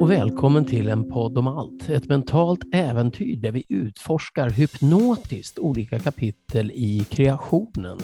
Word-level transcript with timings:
Och 0.00 0.10
välkommen 0.10 0.64
till 0.64 0.88
en 0.88 1.10
podd 1.10 1.38
om 1.38 1.46
allt. 1.46 1.88
Ett 1.88 2.08
mentalt 2.08 2.60
äventyr 2.72 3.36
där 3.36 3.52
vi 3.52 3.64
utforskar 3.68 4.50
hypnotiskt 4.50 5.58
olika 5.58 5.98
kapitel 5.98 6.70
i 6.70 7.06
kreationen. 7.10 7.98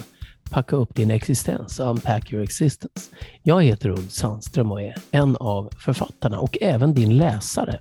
Packa 0.51 0.75
upp 0.75 0.95
din 0.95 1.11
existens, 1.11 1.79
unpack 1.79 2.33
your 2.33 2.43
existence. 2.43 3.11
Jag 3.43 3.63
heter 3.63 3.89
Ulf 3.89 4.11
Sandström 4.11 4.71
och 4.71 4.81
är 4.81 4.95
en 5.11 5.35
av 5.35 5.69
författarna 5.77 6.39
och 6.39 6.57
även 6.61 6.93
din 6.93 7.17
läsare. 7.17 7.79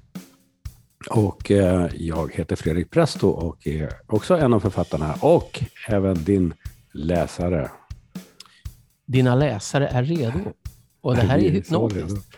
Och 1.10 1.50
eh, 1.50 1.88
jag 1.94 2.34
heter 2.34 2.56
Fredrik 2.56 2.90
Presto 2.90 3.28
och 3.28 3.66
är 3.66 3.90
också 4.06 4.36
en 4.36 4.52
av 4.52 4.60
författarna 4.60 5.14
och 5.20 5.64
även 5.88 6.24
din 6.24 6.54
läsare. 6.94 7.70
Dina 9.06 9.34
läsare 9.34 9.88
är 9.88 10.02
redo. 10.02 10.38
Och 11.00 11.14
det 11.14 11.22
här 11.22 11.38
är 11.38 11.50
hypnotiskt. 11.50 12.34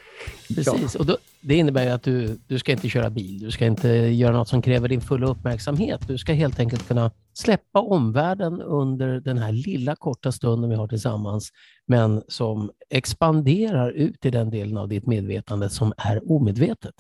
Precis, 0.55 0.95
och 0.95 1.07
då, 1.07 1.17
det 1.41 1.55
innebär 1.55 1.85
ju 1.85 1.91
att 1.91 2.03
du, 2.03 2.39
du 2.47 2.59
ska 2.59 2.73
inte 2.73 2.89
köra 2.89 3.11
bil, 3.11 3.39
du 3.39 3.51
ska 3.51 3.67
inte 3.67 3.89
göra 3.89 4.37
något 4.37 4.49
som 4.49 4.63
kräver 4.63 4.89
din 4.89 5.01
fulla 5.01 5.27
uppmärksamhet. 5.27 6.09
Du 6.09 6.19
ska 6.19 6.33
helt 6.33 6.61
enkelt 6.61 6.89
kunna 6.89 7.11
släppa 7.35 7.81
omvärlden 7.81 8.63
under 8.63 9.21
den 9.21 9.39
här 9.39 9.53
lilla 9.53 9.97
korta 9.97 10.33
stunden 10.33 10.71
vi 10.71 10.77
har 10.77 10.89
tillsammans, 10.89 11.51
men 11.87 12.23
som 12.29 12.71
expanderar 12.91 13.91
ut 13.91 14.25
i 14.25 14.31
den 14.31 14.51
delen 14.51 14.77
av 14.77 14.89
ditt 14.89 15.07
medvetande 15.07 15.71
som 15.71 15.93
är 15.97 16.33
omedvetet. 16.33 16.95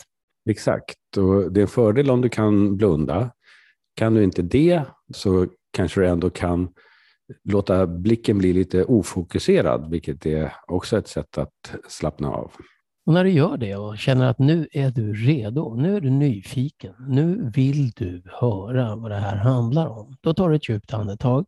Exakt, 0.51 1.17
och 1.17 1.53
det 1.53 1.61
är 1.61 1.63
en 1.63 1.69
fördel 1.69 2.11
om 2.11 2.21
du 2.21 2.29
kan 2.29 2.77
blunda. 2.77 3.31
Kan 3.95 4.15
du 4.15 4.25
inte 4.25 4.43
det 4.43 4.83
så 5.15 5.47
kanske 5.73 6.01
du 6.01 6.09
ändå 6.09 6.31
kan 6.31 6.69
låta 7.45 7.87
blicken 7.87 8.39
bli 8.39 8.53
lite 8.53 8.85
ofokuserad, 8.85 9.91
vilket 9.91 10.27
är 10.27 10.53
också 10.67 10.99
ett 10.99 11.09
sätt 11.09 11.39
att 11.39 11.75
slappna 11.89 12.31
av. 12.31 12.51
Och 13.07 13.13
när 13.13 13.25
du 13.25 13.31
gör 13.31 13.57
det 13.57 13.77
och 13.77 13.99
känner 13.99 14.27
att 14.27 14.39
nu 14.39 14.69
är 14.73 14.91
du 14.91 15.13
redo, 15.13 15.75
nu 15.75 15.97
är 15.97 16.01
du 16.01 16.11
nyfiken, 16.11 16.95
nu 17.09 17.53
vill 17.55 17.91
du 17.91 18.23
höra 18.41 18.97
vad 18.97 19.11
det 19.11 19.17
här 19.17 19.37
handlar 19.37 19.87
om. 19.87 20.17
Då 20.21 20.35
tar 20.35 20.51
du 20.51 20.57
ett 20.57 20.69
djupt 20.69 20.95
andetag. 20.95 21.47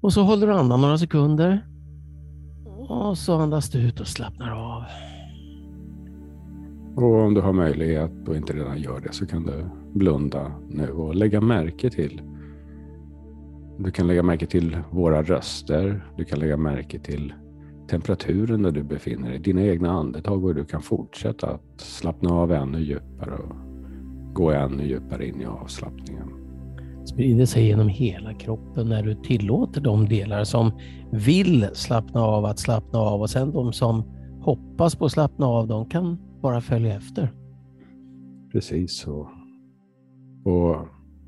Och 0.00 0.12
så 0.12 0.22
håller 0.22 0.46
du 0.46 0.52
andan 0.52 0.80
några 0.80 0.98
sekunder. 0.98 1.66
Och 2.88 3.18
så 3.18 3.34
andas 3.38 3.70
du 3.70 3.78
ut 3.78 4.00
och 4.00 4.06
slappnar 4.06 4.50
av. 4.50 4.82
Och 6.96 7.22
om 7.22 7.34
du 7.34 7.40
har 7.40 7.52
möjlighet 7.52 8.28
och 8.28 8.36
inte 8.36 8.52
redan 8.52 8.80
gör 8.80 9.00
det 9.00 9.12
så 9.12 9.26
kan 9.26 9.46
du 9.46 9.64
blunda 9.94 10.52
nu 10.68 10.90
och 10.90 11.14
lägga 11.14 11.40
märke 11.40 11.90
till. 11.90 12.22
Du 13.84 13.90
kan 13.90 14.06
lägga 14.06 14.22
märke 14.22 14.46
till 14.46 14.78
våra 14.90 15.22
röster. 15.22 16.04
Du 16.16 16.24
kan 16.24 16.38
lägga 16.38 16.56
märke 16.56 16.98
till 16.98 17.32
temperaturen 17.90 18.62
där 18.62 18.70
du 18.70 18.82
befinner 18.82 19.30
dig, 19.30 19.38
dina 19.38 19.62
egna 19.62 19.90
andetag 19.90 20.44
och 20.44 20.54
du 20.54 20.64
kan 20.64 20.82
fortsätta 20.82 21.46
att 21.46 21.80
slappna 21.80 22.34
av 22.34 22.52
ännu 22.52 22.80
djupare 22.80 23.34
och 23.34 23.56
gå 24.34 24.50
ännu 24.50 24.86
djupare 24.86 25.28
in 25.28 25.40
i 25.40 25.44
avslappningen. 25.44 26.28
Sprider 27.04 27.46
sig 27.46 27.66
genom 27.66 27.88
hela 27.88 28.34
kroppen 28.34 28.88
när 28.88 29.02
du 29.02 29.14
tillåter 29.14 29.80
de 29.80 30.08
delar 30.08 30.44
som 30.44 30.72
vill 31.12 31.68
slappna 31.72 32.20
av 32.20 32.44
att 32.44 32.58
slappna 32.58 32.98
av 32.98 33.20
och 33.20 33.30
sen 33.30 33.52
de 33.52 33.72
som 33.72 34.04
hoppas 34.40 34.96
på 34.96 35.04
att 35.04 35.12
slappna 35.12 35.46
av, 35.46 35.68
de 35.68 35.88
kan 35.88 36.18
bara 36.42 36.60
följa 36.60 36.96
efter. 36.96 37.32
Precis 38.52 38.96
så. 38.96 39.30
Och 40.44 40.76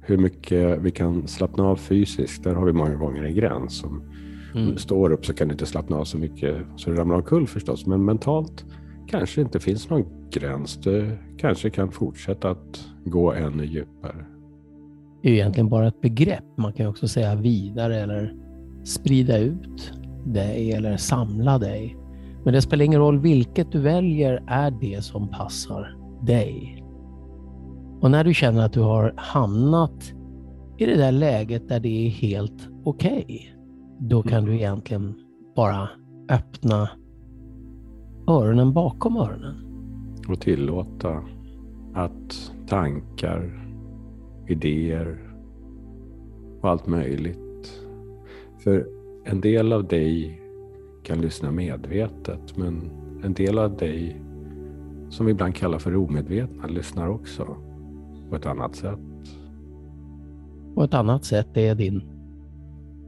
hur 0.07 0.19
mycket 0.19 0.79
vi 0.81 0.91
kan 0.91 1.29
slappna 1.29 1.65
av 1.65 1.77
fysiskt, 1.77 2.45
där 2.45 2.55
har 2.55 2.67
vi 2.67 2.73
många 2.73 2.95
gånger 2.95 3.23
en 3.23 3.35
gräns. 3.35 3.85
Om 3.85 4.03
mm. 4.55 4.71
du 4.73 4.77
står 4.77 5.13
upp 5.13 5.27
så 5.27 5.35
kan 5.35 5.49
du 5.49 5.53
inte 5.53 5.67
slappna 5.67 5.97
av 5.97 6.05
så 6.05 6.19
mycket 6.19 6.57
så 6.77 6.91
du 6.91 6.97
ramlar 6.97 7.17
omkull 7.17 7.47
förstås. 7.47 7.87
Men 7.87 8.05
mentalt 8.05 8.65
kanske 9.07 9.41
inte 9.41 9.61
finns 9.61 9.91
någon 9.91 10.05
gräns. 10.31 10.77
Du 10.77 11.19
kanske 11.39 11.71
kan 11.71 11.91
fortsätta 11.91 12.51
att 12.51 12.89
gå 13.05 13.33
ännu 13.33 13.65
djupare. 13.65 14.27
Det 15.23 15.29
är 15.29 15.33
egentligen 15.33 15.69
bara 15.69 15.89
ett 15.89 16.01
begrepp. 16.01 16.45
Man 16.57 16.73
kan 16.73 16.87
också 16.87 17.09
säga 17.09 17.35
vidare 17.35 17.97
eller 18.01 18.35
sprida 18.85 19.39
ut 19.39 19.93
dig 20.27 20.73
eller 20.73 20.97
samla 20.97 21.59
dig. 21.59 21.97
Men 22.45 22.55
det 22.55 22.63
spelar 22.63 22.85
ingen 22.85 23.01
roll 23.01 23.19
vilket 23.19 23.73
du 23.73 23.81
väljer 23.81 24.43
är 24.47 24.71
det 24.71 25.05
som 25.05 25.29
passar 25.29 25.97
dig. 26.23 26.84
Och 28.05 28.11
när 28.11 28.25
du 28.25 28.35
känner 28.35 28.65
att 28.65 28.73
du 28.73 28.81
har 28.81 29.15
hamnat 29.17 30.15
i 30.79 30.87
det 30.87 30.97
där 30.97 31.13
läget 31.13 31.69
där 31.69 31.81
det 31.81 32.07
är 32.07 32.09
helt 32.09 32.69
okej, 32.85 33.25
okay, 33.25 33.41
då 33.99 34.23
kan 34.23 34.45
du 34.45 34.55
egentligen 34.55 35.15
bara 35.57 35.89
öppna 36.31 36.91
öronen 38.29 38.73
bakom 38.73 39.17
öronen. 39.17 39.55
Och 40.29 40.41
tillåta 40.41 41.23
att 41.95 42.53
tankar, 42.67 43.69
idéer 44.49 45.19
och 46.61 46.71
allt 46.71 46.87
möjligt. 46.87 47.81
För 48.59 48.87
en 49.25 49.41
del 49.41 49.73
av 49.73 49.89
dig 49.89 50.41
kan 51.03 51.21
lyssna 51.21 51.51
medvetet, 51.51 52.57
men 52.57 52.91
en 53.23 53.35
del 53.35 53.59
av 53.59 53.77
dig 53.77 54.21
som 55.11 55.27
vi 55.27 55.33
ibland 55.33 55.55
kallar 55.55 55.79
för 55.79 55.97
omedvetna 55.97 56.67
lyssnar 56.67 57.09
också 57.09 57.57
på 58.31 58.37
ett 58.37 58.47
annat 58.47 58.77
sätt. 58.77 58.99
Och 60.75 60.85
ett 60.85 60.95
annat 60.95 61.25
sätt 61.25 61.57
är 61.57 61.75
din 61.75 62.03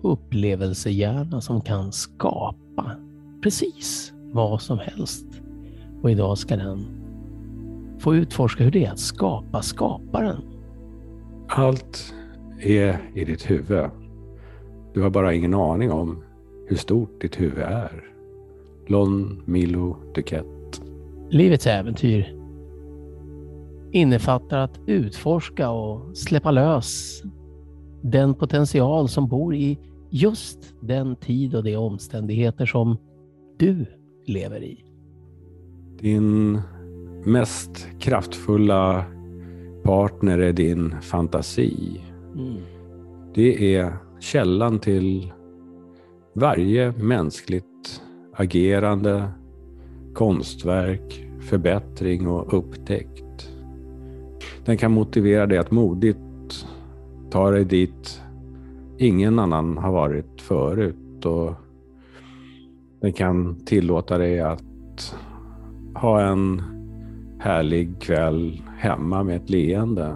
upplevelsehjärna 0.03 1.41
som 1.41 1.60
kan 1.60 1.93
skapa 1.93 2.97
precis 3.43 4.12
vad 4.32 4.62
som 4.62 4.78
helst. 4.78 5.27
Och 6.03 6.10
idag 6.10 6.38
ska 6.38 6.56
den 6.56 6.87
få 7.99 8.15
utforska 8.15 8.65
hur 8.65 8.71
det 8.71 8.84
är 8.84 8.91
att 8.93 8.99
skapa 8.99 9.62
skaparen. 9.62 10.43
Allt 11.48 12.15
är 12.60 12.98
i 13.15 13.25
ditt 13.25 13.50
huvud. 13.50 13.91
Du 14.94 15.03
har 15.03 15.10
bara 15.10 15.34
ingen 15.34 15.54
aning 15.54 15.93
om 15.93 16.22
hur 16.69 16.77
stort 16.77 17.21
ditt 17.21 17.41
huvud 17.41 17.59
är. 17.59 18.04
Lon 18.87 19.43
Milo 19.44 19.97
Duquette. 20.15 20.83
Livets 21.31 21.66
äventyr 21.66 22.35
innefattar 23.96 24.58
att 24.58 24.80
utforska 24.86 25.70
och 25.70 26.16
släppa 26.16 26.50
lös 26.50 27.22
den 28.02 28.34
potential 28.34 29.08
som 29.08 29.28
bor 29.28 29.54
i 29.54 29.78
just 30.10 30.74
den 30.80 31.16
tid 31.16 31.54
och 31.54 31.64
de 31.64 31.76
omständigheter 31.76 32.66
som 32.66 32.96
du 33.58 33.86
lever 34.26 34.62
i. 34.62 34.84
Din 36.00 36.60
mest 37.24 37.88
kraftfulla 37.98 39.04
partner 39.84 40.38
är 40.38 40.52
din 40.52 41.00
fantasi. 41.00 42.00
Mm. 42.34 42.56
Det 43.34 43.76
är 43.76 43.92
källan 44.20 44.78
till 44.78 45.32
varje 46.34 46.92
mänskligt 46.92 48.02
agerande, 48.34 49.28
konstverk, 50.14 51.26
förbättring 51.40 52.28
och 52.28 52.58
upptäckt. 52.58 53.25
Den 54.66 54.77
kan 54.77 54.93
motivera 54.93 55.47
dig 55.47 55.59
att 55.59 55.71
modigt 55.71 56.66
ta 57.31 57.50
dig 57.50 57.65
dit 57.65 58.22
ingen 58.99 59.38
annan 59.38 59.78
har 59.78 59.93
varit 59.93 60.41
förut. 60.41 61.27
Och 61.27 61.53
den 63.00 63.12
kan 63.12 63.65
tillåta 63.65 64.19
dig 64.19 64.41
att 64.41 65.16
ha 65.94 66.21
en 66.21 66.62
härlig 67.38 68.00
kväll 68.00 68.62
hemma 68.78 69.22
med 69.22 69.37
ett 69.37 69.50
leende. 69.50 70.15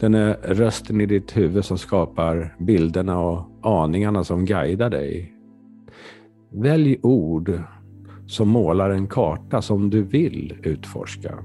Den 0.00 0.14
är 0.14 0.34
rösten 0.34 1.00
i 1.00 1.06
ditt 1.06 1.36
huvud 1.36 1.64
som 1.64 1.78
skapar 1.78 2.54
bilderna 2.58 3.18
och 3.18 3.42
aningarna 3.62 4.24
som 4.24 4.44
guidar 4.44 4.90
dig. 4.90 5.32
Välj 6.50 6.98
ord 7.02 7.62
som 8.26 8.48
målar 8.48 8.90
en 8.90 9.06
karta 9.06 9.62
som 9.62 9.90
du 9.90 10.02
vill 10.02 10.56
utforska. 10.62 11.38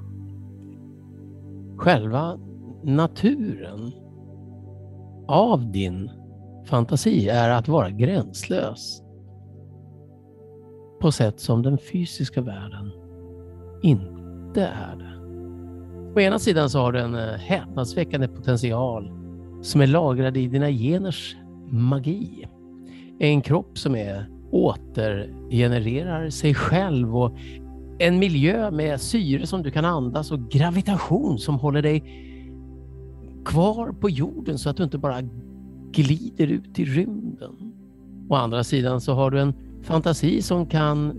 Själva 1.83 2.39
naturen 2.83 3.91
av 5.27 5.71
din 5.71 6.11
fantasi 6.65 7.29
är 7.29 7.49
att 7.49 7.67
vara 7.67 7.89
gränslös 7.89 9.01
på 11.01 11.11
sätt 11.11 11.39
som 11.39 11.61
den 11.61 11.77
fysiska 11.77 12.41
världen 12.41 12.91
inte 13.81 14.65
är 14.65 14.95
det. 14.95 15.13
På 16.13 16.21
ena 16.21 16.39
sidan 16.39 16.69
så 16.69 16.79
har 16.79 16.91
du 16.91 16.99
en 16.99 17.15
eh, 17.15 17.33
häpnadsväckande 17.33 18.27
potential 18.27 19.11
som 19.61 19.81
är 19.81 19.87
lagrad 19.87 20.37
i 20.37 20.47
dina 20.47 20.69
geners 20.69 21.35
magi. 21.69 22.47
En 23.19 23.41
kropp 23.41 23.77
som 23.77 23.95
är 23.95 24.29
återgenererar 24.51 26.29
sig 26.29 26.53
själv 26.53 27.17
och 27.17 27.37
en 27.99 28.19
miljö 28.19 28.71
med 28.71 29.01
syre 29.01 29.47
som 29.47 29.63
du 29.63 29.71
kan 29.71 29.85
andas 29.85 30.31
och 30.31 30.51
gravitation 30.51 31.39
som 31.39 31.55
håller 31.55 31.81
dig 31.81 32.03
kvar 33.45 33.91
på 33.91 34.09
jorden 34.09 34.57
så 34.57 34.69
att 34.69 34.77
du 34.77 34.83
inte 34.83 34.97
bara 34.97 35.21
glider 35.91 36.47
ut 36.47 36.79
i 36.79 36.85
rymden. 36.85 37.73
Å 38.29 38.35
andra 38.35 38.63
sidan 38.63 39.01
så 39.01 39.13
har 39.13 39.31
du 39.31 39.39
en 39.39 39.53
fantasi 39.81 40.41
som 40.41 40.65
kan 40.65 41.13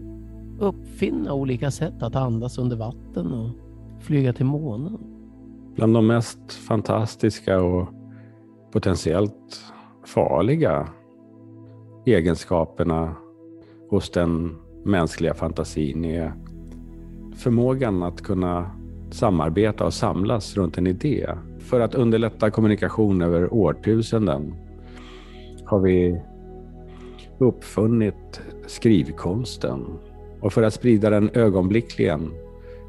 uppfinna 0.61 1.33
olika 1.33 1.71
sätt 1.71 2.03
att 2.03 2.17
andas 2.17 2.59
under 2.59 2.77
vatten 2.77 3.33
och 3.33 3.51
flyga 4.01 4.33
till 4.33 4.47
månen. 4.47 4.99
Bland 5.75 5.95
de 5.95 6.07
mest 6.07 6.53
fantastiska 6.53 7.63
och 7.63 7.89
potentiellt 8.73 9.65
farliga 10.07 10.89
egenskaperna 12.07 13.15
hos 13.91 14.11
den 14.11 14.57
mänskliga 14.85 15.35
fantasin 15.35 16.05
är 16.05 16.33
förmågan 17.35 18.03
att 18.03 18.23
kunna 18.23 18.71
samarbeta 19.11 19.85
och 19.87 19.95
samlas 19.95 20.57
runt 20.57 20.79
en 20.79 20.87
idé. 20.87 21.27
För 21.59 21.81
att 21.81 21.95
underlätta 21.95 22.51
kommunikation 22.51 23.23
över 23.23 23.55
årtusenden 23.55 24.55
har 25.65 25.81
vi 25.81 26.21
uppfunnit 27.39 28.41
skrivkonsten. 28.67 29.85
Och 30.41 30.53
för 30.53 30.63
att 30.63 30.75
sprida 30.75 31.11
den 31.11 31.31
ögonblickligen 31.35 32.31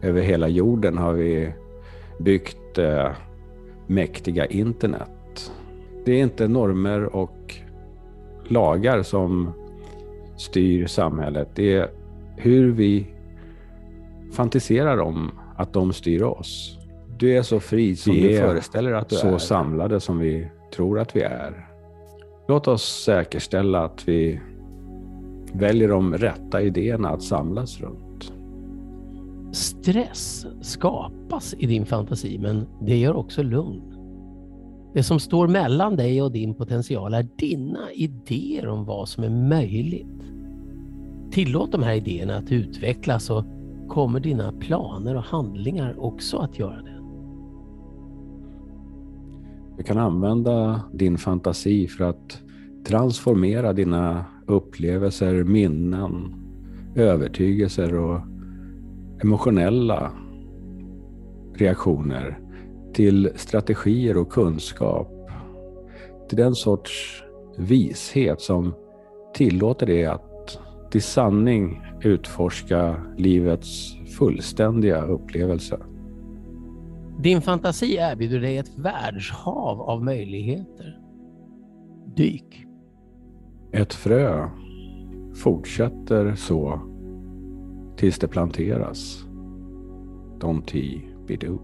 över 0.02 0.22
hela 0.22 0.48
jorden 0.48 0.98
har 0.98 1.14
vi 1.14 1.54
byggt 2.20 2.78
eh, 2.78 3.12
mäktiga 3.88 4.46
internet. 4.46 5.52
Det 6.06 6.12
är 6.12 6.24
inte 6.24 6.48
normer 6.48 7.16
och 7.16 7.56
lagar 8.48 9.04
som 9.04 9.54
styr 10.38 10.86
samhället. 10.86 11.50
Det 11.56 11.74
är 11.74 11.90
hur 12.38 12.72
vi 12.72 13.15
fantiserar 14.36 14.98
om 14.98 15.32
att 15.56 15.74
de 15.74 15.94
styr 15.94 16.22
oss. 16.22 16.78
Du 17.18 17.38
är 17.38 17.42
så 17.42 17.60
fri 17.60 17.96
som 17.96 18.14
vi 18.14 18.28
du 18.28 18.38
föreställer 18.38 18.92
att 18.92 19.10
du 19.10 19.16
så 19.16 19.28
är. 19.28 19.32
så 19.32 19.40
samlade 19.40 20.00
som 20.00 20.20
vi 20.20 20.48
tror 20.76 21.00
att 21.00 21.16
vi 21.16 21.22
är. 21.22 21.68
Låt 22.48 22.68
oss 22.68 23.04
säkerställa 23.04 23.84
att 23.84 24.08
vi 24.08 24.42
väljer 25.54 25.90
de 25.90 26.14
rätta 26.14 26.62
idéerna 26.62 27.10
att 27.10 27.24
samlas 27.24 27.82
runt. 27.82 28.34
Stress 29.52 30.46
skapas 30.62 31.56
i 31.58 31.66
din 31.66 31.86
fantasi, 31.86 32.38
men 32.38 32.68
det 32.82 32.98
gör 32.98 33.16
också 33.16 33.44
lugn. 33.44 33.82
Det 34.94 35.04
som 35.04 35.20
står 35.20 35.48
mellan 35.48 35.96
dig 35.96 36.22
och 36.22 36.32
din 36.32 36.54
potential 36.54 37.14
är 37.14 37.28
dina 37.36 37.92
idéer 37.94 38.68
om 38.68 38.86
vad 38.86 39.10
som 39.10 39.24
är 39.24 39.30
möjligt. 39.30 40.22
Tillåt 41.32 41.72
de 41.72 41.84
här 41.84 41.94
idéerna 41.94 42.36
att 42.36 42.52
utvecklas 42.52 43.30
och 43.30 43.46
kommer 43.90 44.20
dina 44.20 44.52
planer 44.52 45.16
och 45.16 45.24
handlingar 45.24 46.00
också 46.00 46.38
att 46.38 46.60
göra 46.60 46.82
det. 46.82 47.02
Du 49.78 49.84
kan 49.84 49.98
använda 49.98 50.82
din 50.94 51.18
fantasi 51.18 51.88
för 51.88 52.06
att 52.06 52.42
transformera 52.88 53.74
dina 53.74 54.26
upplevelser, 54.48 55.44
minnen, 55.44 56.36
övertygelser 56.96 57.96
och 57.96 58.20
emotionella 59.24 60.12
reaktioner 61.54 62.40
till 62.94 63.30
strategier 63.36 64.18
och 64.18 64.32
kunskap. 64.32 65.12
Till 66.30 66.38
den 66.38 66.56
sorts 66.56 67.24
vishet 67.58 68.42
som 68.42 68.74
tillåter 69.34 69.86
dig 69.86 70.06
att 70.06 70.35
till 70.96 71.04
sanning 71.04 71.82
utforska 72.02 72.98
livets 73.18 73.96
fullständiga 74.18 75.02
upplevelse. 75.02 75.80
Din 77.20 77.42
fantasi 77.42 77.96
erbjuder 77.96 78.40
dig 78.40 78.58
ett 78.58 78.78
världshav 78.78 79.82
av 79.82 80.04
möjligheter. 80.04 81.00
Dyk. 82.16 82.66
Ett 83.72 83.94
frö 83.94 84.50
fortsätter 85.44 86.36
så 86.36 86.80
tills 87.98 88.20
det 88.20 88.28
planteras. 88.28 89.26
Don't 90.40 91.02
be 91.28 91.36
do. 91.36 91.60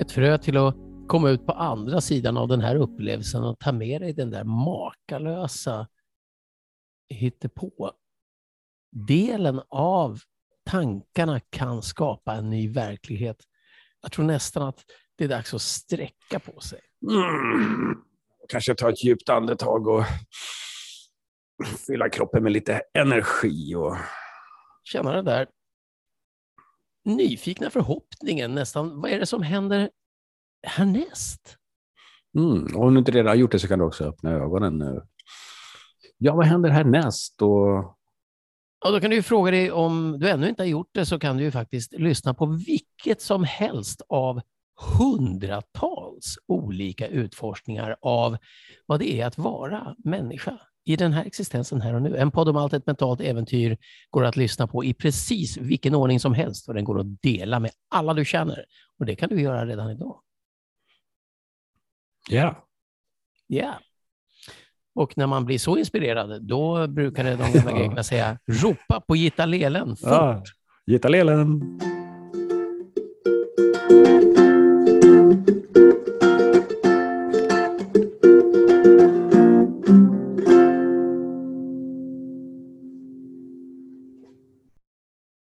Ett 0.00 0.12
frö 0.12 0.38
till 0.38 0.56
att 0.56 0.76
komma 1.06 1.30
ut 1.30 1.46
på 1.46 1.52
andra 1.52 2.00
sidan 2.00 2.36
av 2.36 2.48
den 2.48 2.60
här 2.60 2.76
upplevelsen 2.76 3.44
och 3.44 3.58
ta 3.58 3.72
med 3.72 4.00
dig 4.00 4.12
den 4.12 4.30
där 4.30 4.44
makalösa 4.44 5.86
hittepå 7.08 7.92
delen 8.90 9.60
av 9.68 10.20
tankarna 10.64 11.40
kan 11.40 11.82
skapa 11.82 12.34
en 12.34 12.50
ny 12.50 12.68
verklighet. 12.68 13.44
Jag 14.02 14.12
tror 14.12 14.24
nästan 14.24 14.62
att 14.62 14.84
det 15.16 15.24
är 15.24 15.28
dags 15.28 15.54
att 15.54 15.62
sträcka 15.62 16.38
på 16.38 16.60
sig. 16.60 16.80
Mm. 17.10 17.96
Kanske 18.48 18.74
ta 18.74 18.90
ett 18.90 19.04
djupt 19.04 19.28
andetag 19.28 19.88
och 19.88 20.04
fylla 21.86 22.08
kroppen 22.08 22.42
med 22.42 22.52
lite 22.52 22.82
energi. 22.94 23.74
Och... 23.74 23.96
Känna 24.82 25.12
den 25.12 25.24
där 25.24 25.48
nyfikna 27.04 27.70
förhoppningen 27.70 28.54
nästan. 28.54 29.00
Vad 29.00 29.10
är 29.10 29.18
det 29.18 29.26
som 29.26 29.42
händer 29.42 29.90
härnäst? 30.62 31.56
Mm. 32.38 32.76
Om 32.76 32.94
du 32.94 32.98
inte 32.98 33.12
redan 33.12 33.26
har 33.26 33.34
gjort 33.34 33.52
det 33.52 33.58
så 33.58 33.68
kan 33.68 33.78
du 33.78 33.84
också 33.84 34.04
öppna 34.04 34.30
ögonen 34.30 34.78
nu. 34.78 35.02
Ja, 36.18 36.34
vad 36.34 36.46
händer 36.46 36.70
härnäst? 36.70 37.42
Och... 37.42 37.96
Ja, 38.84 38.90
då 38.90 39.00
kan 39.00 39.10
du 39.10 39.16
ju 39.16 39.22
fråga 39.22 39.50
dig 39.50 39.72
om 39.72 40.18
du 40.20 40.30
ännu 40.30 40.48
inte 40.48 40.62
har 40.62 40.68
gjort 40.68 40.90
det 40.92 41.06
så 41.06 41.18
kan 41.18 41.36
du 41.36 41.44
ju 41.44 41.50
faktiskt 41.50 41.92
lyssna 41.92 42.34
på 42.34 42.46
vilket 42.46 43.20
som 43.20 43.44
helst 43.44 44.02
av 44.08 44.40
hundratals 44.98 46.38
olika 46.46 47.06
utforskningar 47.06 47.96
av 48.02 48.36
vad 48.86 49.00
det 49.00 49.20
är 49.20 49.26
att 49.26 49.38
vara 49.38 49.94
människa 50.04 50.58
i 50.84 50.96
den 50.96 51.12
här 51.12 51.24
existensen 51.24 51.80
här 51.80 51.94
och 51.94 52.02
nu. 52.02 52.16
En 52.16 52.30
podd 52.30 52.48
om 52.48 52.56
allt 52.56 52.72
ett 52.72 52.86
mentalt 52.86 53.20
äventyr 53.20 53.78
går 54.10 54.24
att 54.24 54.36
lyssna 54.36 54.66
på 54.66 54.84
i 54.84 54.94
precis 54.94 55.56
vilken 55.56 55.94
ordning 55.94 56.20
som 56.20 56.34
helst 56.34 56.68
och 56.68 56.74
den 56.74 56.84
går 56.84 57.00
att 57.00 57.22
dela 57.22 57.60
med 57.60 57.70
alla 57.88 58.14
du 58.14 58.24
känner. 58.24 58.64
Och 58.98 59.06
det 59.06 59.16
kan 59.16 59.28
du 59.28 59.40
göra 59.40 59.66
redan 59.66 59.90
idag. 59.90 60.20
Ja. 62.28 62.34
Yeah. 62.36 62.56
Ja. 63.46 63.56
Yeah. 63.56 63.76
Och 64.98 65.12
när 65.16 65.26
man 65.26 65.44
blir 65.44 65.58
så 65.58 65.78
inspirerad, 65.78 66.42
då 66.42 66.86
brukar 66.86 67.24
det 67.24 67.36
de 67.36 67.52
gamla 67.52 67.72
grekerna 67.72 68.02
säga 68.02 68.38
ropa 68.46 69.00
på 69.00 69.14
gitarlelen 69.14 69.88
fort. 69.88 69.98
Ja, 70.10 70.42
gitarlelen. 70.86 71.62